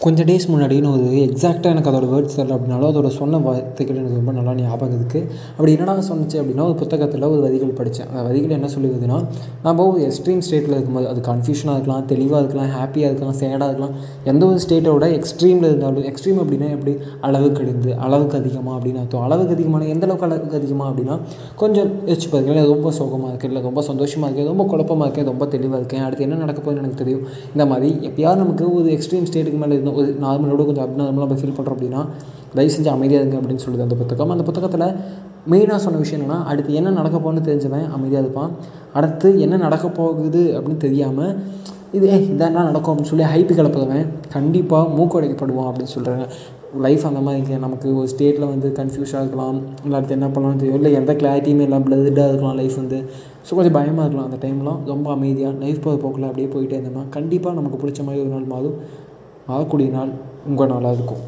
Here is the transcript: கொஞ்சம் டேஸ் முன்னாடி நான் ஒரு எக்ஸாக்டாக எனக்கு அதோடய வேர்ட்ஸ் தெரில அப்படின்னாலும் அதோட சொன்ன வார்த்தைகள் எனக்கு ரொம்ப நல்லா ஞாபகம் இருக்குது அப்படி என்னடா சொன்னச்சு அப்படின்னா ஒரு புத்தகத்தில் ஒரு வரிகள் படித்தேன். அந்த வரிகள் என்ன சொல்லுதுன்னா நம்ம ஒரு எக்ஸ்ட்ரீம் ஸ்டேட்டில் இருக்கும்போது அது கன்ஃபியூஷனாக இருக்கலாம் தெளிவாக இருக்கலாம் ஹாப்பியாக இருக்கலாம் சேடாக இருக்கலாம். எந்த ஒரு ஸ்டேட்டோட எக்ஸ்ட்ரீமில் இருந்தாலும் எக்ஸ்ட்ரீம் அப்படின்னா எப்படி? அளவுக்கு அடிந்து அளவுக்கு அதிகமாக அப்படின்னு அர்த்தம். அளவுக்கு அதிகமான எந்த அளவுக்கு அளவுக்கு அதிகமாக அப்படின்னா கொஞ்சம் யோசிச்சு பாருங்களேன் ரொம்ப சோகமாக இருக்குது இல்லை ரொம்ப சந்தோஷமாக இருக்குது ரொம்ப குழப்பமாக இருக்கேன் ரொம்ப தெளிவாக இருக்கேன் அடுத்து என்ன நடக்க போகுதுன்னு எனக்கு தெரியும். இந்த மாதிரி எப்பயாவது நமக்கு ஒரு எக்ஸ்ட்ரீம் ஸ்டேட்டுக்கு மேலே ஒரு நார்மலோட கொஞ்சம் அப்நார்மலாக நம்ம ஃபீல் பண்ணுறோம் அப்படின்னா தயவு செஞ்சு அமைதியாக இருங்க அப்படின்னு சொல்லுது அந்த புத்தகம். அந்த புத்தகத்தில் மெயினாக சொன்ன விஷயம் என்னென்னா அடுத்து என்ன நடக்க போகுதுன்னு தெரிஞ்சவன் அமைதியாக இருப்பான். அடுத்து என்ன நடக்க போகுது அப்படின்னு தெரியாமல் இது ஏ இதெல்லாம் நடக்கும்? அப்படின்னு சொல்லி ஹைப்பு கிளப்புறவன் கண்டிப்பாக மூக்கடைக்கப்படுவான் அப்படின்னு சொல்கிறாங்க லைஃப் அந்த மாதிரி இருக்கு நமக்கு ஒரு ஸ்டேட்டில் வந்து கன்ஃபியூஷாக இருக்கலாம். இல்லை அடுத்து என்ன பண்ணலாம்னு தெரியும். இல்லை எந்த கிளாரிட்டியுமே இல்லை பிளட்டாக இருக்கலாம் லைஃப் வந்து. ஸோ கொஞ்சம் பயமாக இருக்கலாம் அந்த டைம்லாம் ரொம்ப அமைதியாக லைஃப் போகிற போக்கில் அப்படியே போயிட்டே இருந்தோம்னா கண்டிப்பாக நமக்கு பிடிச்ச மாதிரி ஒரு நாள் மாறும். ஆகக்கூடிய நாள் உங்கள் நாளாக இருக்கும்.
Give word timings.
கொஞ்சம் 0.00 0.26
டேஸ் 0.28 0.46
முன்னாடி 0.52 0.76
நான் 0.84 0.94
ஒரு 0.96 1.06
எக்ஸாக்டாக 1.26 1.70
எனக்கு 1.74 1.88
அதோடய 1.90 2.08
வேர்ட்ஸ் 2.12 2.34
தெரில 2.38 2.54
அப்படின்னாலும் 2.56 2.88
அதோட 2.88 3.08
சொன்ன 3.18 3.38
வார்த்தைகள் 3.44 3.98
எனக்கு 4.00 4.18
ரொம்ப 4.18 4.32
நல்லா 4.32 4.52
ஞாபகம் 4.54 4.96
இருக்குது 4.98 5.28
அப்படி 5.54 5.72
என்னடா 5.72 5.92
சொன்னச்சு 6.08 6.36
அப்படின்னா 6.40 6.64
ஒரு 6.70 6.74
புத்தகத்தில் 6.74 7.24
ஒரு 7.28 7.40
வரிகள் 7.44 7.70
படித்தேன். 7.78 8.08
அந்த 8.10 8.22
வரிகள் 8.22 8.52
என்ன 8.56 8.68
சொல்லுதுன்னா 8.74 9.18
நம்ம 9.62 9.86
ஒரு 9.90 10.00
எக்ஸ்ட்ரீம் 10.08 10.42
ஸ்டேட்டில் 10.46 10.74
இருக்கும்போது 10.76 11.08
அது 11.12 11.20
கன்ஃபியூஷனாக 11.30 11.76
இருக்கலாம் 11.76 12.04
தெளிவாக 12.12 12.40
இருக்கலாம் 12.42 12.68
ஹாப்பியாக 12.76 13.10
இருக்கலாம் 13.10 13.38
சேடாக 13.40 13.68
இருக்கலாம். 13.70 13.94
எந்த 14.32 14.42
ஒரு 14.46 14.58
ஸ்டேட்டோட 14.64 15.08
எக்ஸ்ட்ரீமில் 15.18 15.68
இருந்தாலும் 15.70 16.06
எக்ஸ்ட்ரீம் 16.10 16.40
அப்படின்னா 16.44 16.68
எப்படி? 16.76 16.94
அளவுக்கு 17.28 17.62
அடிந்து 17.64 17.94
அளவுக்கு 18.08 18.38
அதிகமாக 18.40 18.76
அப்படின்னு 18.78 19.00
அர்த்தம். 19.04 19.24
அளவுக்கு 19.28 19.56
அதிகமான 19.58 19.88
எந்த 19.94 20.06
அளவுக்கு 20.08 20.28
அளவுக்கு 20.28 20.60
அதிகமாக 20.60 20.88
அப்படின்னா 20.92 21.16
கொஞ்சம் 21.64 21.90
யோசிச்சு 22.10 22.30
பாருங்களேன் 22.34 22.70
ரொம்ப 22.74 22.94
சோகமாக 23.00 23.32
இருக்குது 23.32 23.52
இல்லை 23.52 23.64
ரொம்ப 23.68 23.82
சந்தோஷமாக 23.90 24.30
இருக்குது 24.30 24.52
ரொம்ப 24.52 24.66
குழப்பமாக 24.74 25.08
இருக்கேன் 25.08 25.30
ரொம்ப 25.32 25.46
தெளிவாக 25.56 25.80
இருக்கேன் 25.82 26.06
அடுத்து 26.08 26.28
என்ன 26.28 26.40
நடக்க 26.44 26.60
போகுதுன்னு 26.62 26.84
எனக்கு 26.84 27.02
தெரியும். 27.04 27.24
இந்த 27.56 27.66
மாதிரி 27.72 27.90
எப்பயாவது 28.10 28.42
நமக்கு 28.44 28.64
ஒரு 28.78 28.88
எக்ஸ்ட்ரீம் 28.98 29.28
ஸ்டேட்டுக்கு 29.32 29.62
மேலே 29.64 29.84
ஒரு 30.00 30.08
நார்மலோட 30.24 30.64
கொஞ்சம் 30.68 30.86
அப்நார்மலாக 30.86 31.26
நம்ம 31.26 31.38
ஃபீல் 31.40 31.56
பண்ணுறோம் 31.58 31.76
அப்படின்னா 31.76 32.02
தயவு 32.56 32.72
செஞ்சு 32.74 32.90
அமைதியாக 32.94 33.22
இருங்க 33.22 33.38
அப்படின்னு 33.40 33.64
சொல்லுது 33.66 33.86
அந்த 33.86 33.96
புத்தகம். 34.02 34.32
அந்த 34.34 34.44
புத்தகத்தில் 34.48 34.86
மெயினாக 35.52 35.80
சொன்ன 35.84 36.00
விஷயம் 36.04 36.20
என்னென்னா 36.20 36.38
அடுத்து 36.50 36.78
என்ன 36.80 36.94
நடக்க 36.98 37.16
போகுதுன்னு 37.18 37.48
தெரிஞ்சவன் 37.48 37.88
அமைதியாக 37.96 38.24
இருப்பான். 38.24 38.52
அடுத்து 38.98 39.28
என்ன 39.46 39.56
நடக்க 39.66 39.86
போகுது 40.00 40.42
அப்படின்னு 40.56 40.84
தெரியாமல் 40.86 41.32
இது 41.96 42.06
ஏ 42.12 42.16
இதெல்லாம் 42.34 42.68
நடக்கும்? 42.68 42.92
அப்படின்னு 42.92 43.10
சொல்லி 43.10 43.26
ஹைப்பு 43.32 43.52
கிளப்புறவன் 43.58 44.06
கண்டிப்பாக 44.34 44.88
மூக்கடைக்கப்படுவான் 44.96 45.68
அப்படின்னு 45.70 45.94
சொல்கிறாங்க 45.96 46.24
லைஃப் 46.84 47.04
அந்த 47.08 47.20
மாதிரி 47.24 47.38
இருக்கு 47.40 47.64
நமக்கு 47.64 47.88
ஒரு 47.98 48.08
ஸ்டேட்டில் 48.12 48.48
வந்து 48.52 48.68
கன்ஃபியூஷாக 48.78 49.22
இருக்கலாம். 49.24 49.58
இல்லை 49.84 49.96
அடுத்து 49.98 50.16
என்ன 50.18 50.28
பண்ணலாம்னு 50.34 50.60
தெரியும். 50.62 50.78
இல்லை 50.80 50.92
எந்த 51.00 51.12
கிளாரிட்டியுமே 51.20 51.64
இல்லை 51.66 51.78
பிளட்டாக 51.86 52.30
இருக்கலாம் 52.32 52.58
லைஃப் 52.60 52.76
வந்து. 52.82 52.98
ஸோ 53.46 53.54
கொஞ்சம் 53.56 53.76
பயமாக 53.78 54.04
இருக்கலாம் 54.06 54.28
அந்த 54.28 54.38
டைம்லாம் 54.44 54.80
ரொம்ப 54.92 55.10
அமைதியாக 55.16 55.54
லைஃப் 55.64 55.80
போகிற 55.84 55.98
போக்கில் 56.02 56.28
அப்படியே 56.28 56.48
போயிட்டே 56.54 56.76
இருந்தோம்னா 56.78 57.04
கண்டிப்பாக 57.16 57.54
நமக்கு 57.60 57.78
பிடிச்ச 57.82 58.00
மாதிரி 58.06 58.22
ஒரு 58.24 58.32
நாள் 58.34 58.52
மாறும். 58.54 58.76
ஆகக்கூடிய 59.46 59.88
நாள் 59.90 60.12
உங்கள் 60.46 60.70
நாளாக 60.72 60.94
இருக்கும். 60.94 61.22